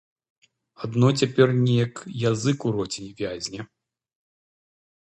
Адно 0.87 1.07
цяпер 1.21 1.47
неяк 1.67 1.95
язык 2.31 2.57
у 2.71 2.75
роце 2.79 3.05
вязне. 3.21 3.61